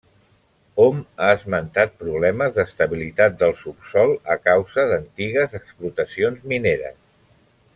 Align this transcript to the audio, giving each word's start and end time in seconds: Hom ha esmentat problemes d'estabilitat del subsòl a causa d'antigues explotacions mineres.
Hom 0.83 1.01
ha 1.25 1.27
esmentat 1.33 1.91
problemes 1.99 2.55
d'estabilitat 2.55 3.37
del 3.43 3.53
subsòl 3.59 4.15
a 4.37 4.39
causa 4.47 4.87
d'antigues 4.93 5.55
explotacions 5.61 6.45
mineres. 6.55 6.99